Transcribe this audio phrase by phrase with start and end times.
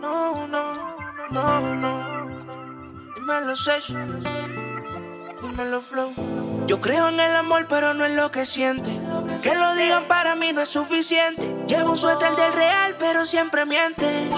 [0.00, 0.96] No, no,
[1.30, 2.28] no, no.
[3.14, 3.88] Dímelo, Sesh.
[5.42, 6.10] Dímelo, Flow.
[6.66, 8.90] Yo creo en el amor, pero no en lo que siente.
[9.42, 11.54] Que lo digan para mí no es suficiente.
[11.66, 14.30] Llevo un suéter del real, pero siempre miente.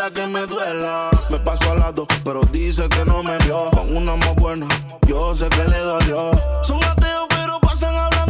[0.00, 1.10] Manera que me duela.
[1.30, 3.70] Me paso al lado, pero dice que no me vio.
[3.70, 4.66] Con una más buena,
[5.06, 6.30] yo sé que le dolió.
[6.62, 8.29] Son ateos, pero pasan hablando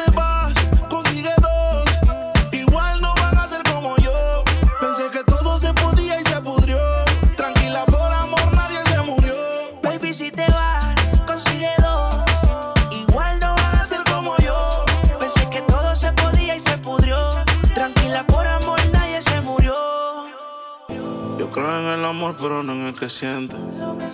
[22.41, 23.55] pero no en el que siente.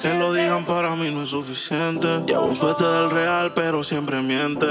[0.02, 2.08] Que lo digan para mí no es suficiente.
[2.28, 4.66] Llevo un suéter del real, pero siempre miente.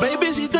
[0.00, 0.55] Baby, si te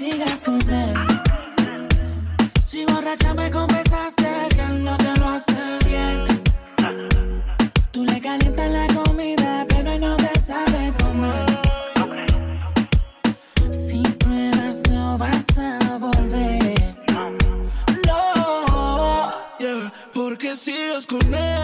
[0.00, 0.94] sigas con él.
[2.66, 6.18] Si borracha me confesaste que él no te lo hace bien.
[7.90, 11.46] Tú le calientas la comida, pero él no te sabe comer.
[13.70, 16.96] Si pruebas, no vas a volver.
[18.06, 19.32] No.
[19.58, 21.59] Yeah, porque sigues con él.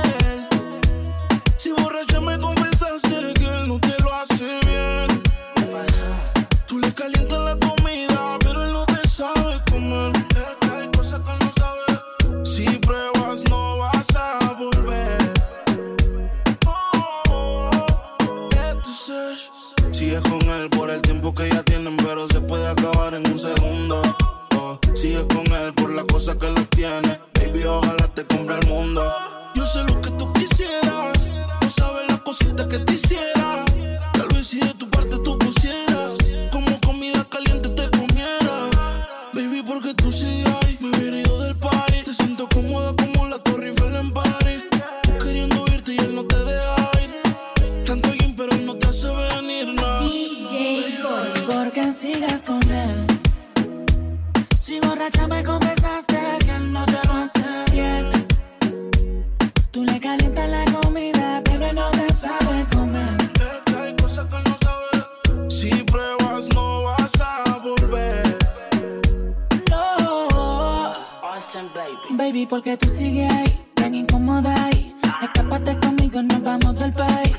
[72.49, 74.95] Porque tú sigues ahí, tan incómoda ahí.
[75.21, 77.33] Escápate conmigo, nos vamos del país.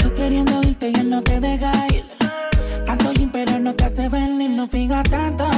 [0.00, 2.04] Tú queriendo irte y él no te deja ir.
[2.84, 5.57] Tanto gym, pero no te hace venir, no fija tanto.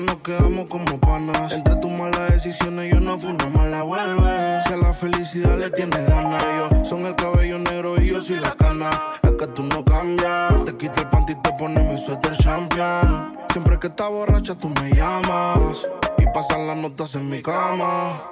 [0.00, 1.52] nos quedamos como panas.
[1.52, 4.60] Entre tus malas decisiones yo no fui una mala vuelve.
[4.66, 8.40] Si a la felicidad le tienes ganas, yo son el cabello negro y yo soy
[8.40, 8.90] la cana.
[9.22, 13.36] Es que tú no cambias, te quito el panty y te pones mi suéter champion.
[13.52, 15.86] Siempre que estás borracha tú me llamas
[16.18, 18.22] y pasan las notas en mi cama.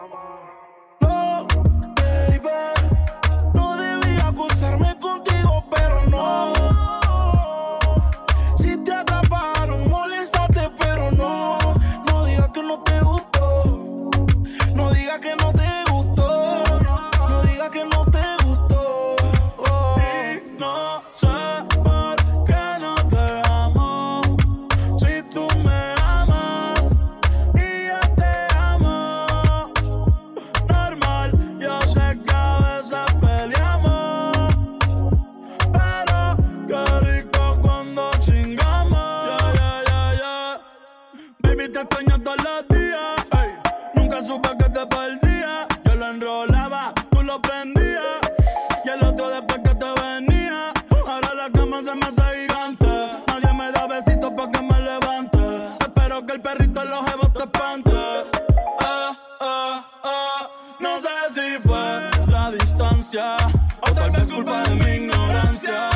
[63.12, 65.88] O tal vez culpa de mi ignorancia.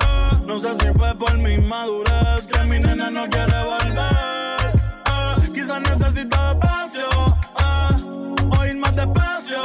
[0.00, 4.80] Ah, no sé si fue por mi madurez que mi nena no quiere volver.
[5.04, 5.50] Eh.
[5.52, 7.10] Quizás necesita espacio.
[7.58, 8.74] Eh.
[8.74, 9.60] Más despacio.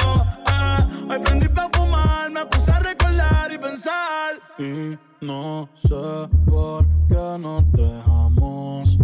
[1.08, 4.34] Hoy prendí pa' fumar, me puse a recordar y pensar.
[4.58, 8.98] Y no sé por qué nos dejamos.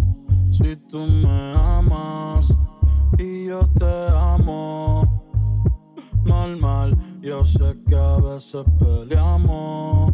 [0.51, 2.53] Si tú me amas
[3.17, 5.23] y yo te amo.
[6.23, 10.13] Mal, mal yo sé que a veces peleamos,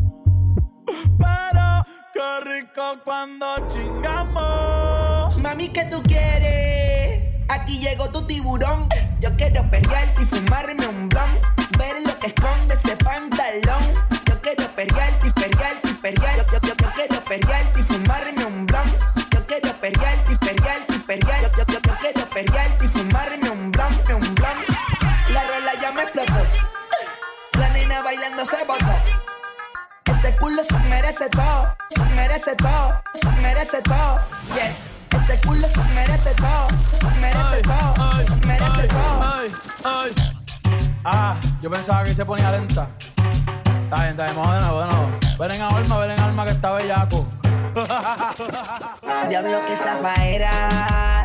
[1.18, 5.38] pero qué rico cuando chingamos.
[5.38, 7.46] Mami, ¿qué tú quieres?
[7.50, 8.88] Aquí llegó tu tiburón.
[9.20, 11.32] Yo quiero pelear y fumarme un blon.
[11.78, 13.91] Ver lo que esconde ese pantalón
[32.52, 34.20] merece todo, se merece todo.
[34.56, 34.92] Yes.
[35.12, 36.68] Ese culo se merece todo,
[37.00, 39.22] se merece todo, se merece todo.
[39.22, 39.52] Ay,
[39.84, 40.12] ay.
[41.04, 42.88] Ah, yo pensaba que se ponía lenta.
[43.84, 45.10] Está bien, está bien, vamos de nuevo, de nuevo.
[45.40, 47.28] Ven en alma, ven en alma que está bellaco.
[49.30, 51.24] Diablo que zafaera.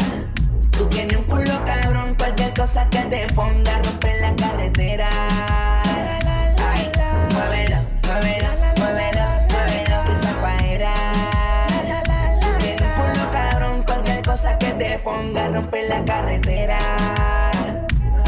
[0.71, 5.09] Tú tienes un culo cabrón, cualquier cosa que te ponga romper la carretera.
[6.73, 6.93] Ay,
[7.33, 8.46] muévelo, muévelo,
[14.79, 16.79] te ponga romper la carretera.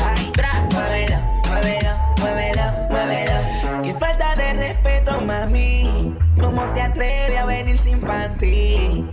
[0.04, 0.32] Ay,
[0.72, 1.16] muévelo,
[1.48, 1.90] muévelo,
[2.20, 3.82] muévelo, muévelo.
[3.82, 6.16] Qué falta de respeto, mami.
[6.40, 9.06] ¿Cómo te atreves a venir sin panty?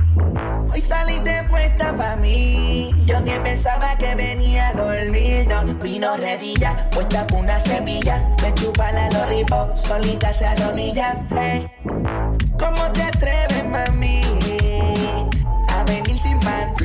[0.71, 2.91] Hoy saliste puesta pa' mí.
[3.05, 5.47] Yo que pensaba que venía a dormir.
[5.47, 8.23] No, vino redilla, puesta por una semilla.
[8.41, 11.17] Me chupa la lollipop, solita se arrodilla.
[11.31, 11.67] Hey.
[12.59, 14.21] ¿Cómo te atreves, mami?
[15.69, 16.84] A venir sin panty.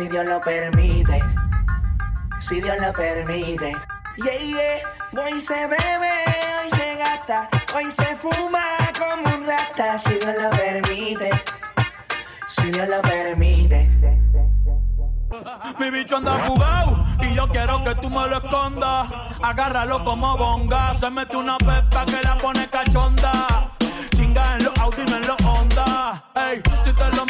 [0.00, 1.22] Si Dios lo permite.
[2.40, 3.76] Si Dios lo permite.
[4.16, 5.22] Yeah, yeah.
[5.22, 6.14] Hoy se bebe,
[6.62, 8.64] hoy se gasta, hoy se fuma
[8.98, 11.30] como un rata, si Dios lo permite.
[12.46, 13.90] Si Dios lo permite.
[15.78, 19.06] Mi bicho anda fugado y yo quiero que tú me lo escondas.
[19.42, 20.94] Agárralo como bonga.
[20.94, 23.76] Se mete una pepa que la pone cachonda.
[24.16, 26.24] Chinga en los Audi, no en los Honda.
[26.34, 27.29] Ey, si te lo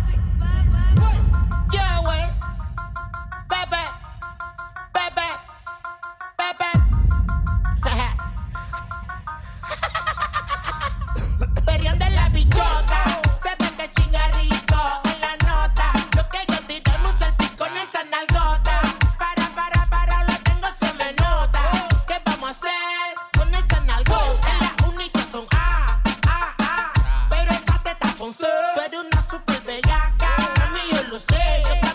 [28.81, 30.53] Tú eres una super bellaca.
[30.57, 31.90] Mami, yo lo sé, yo